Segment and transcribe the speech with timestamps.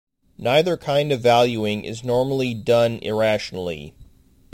[0.39, 3.93] Neither kind of valuing is normally done irrationally.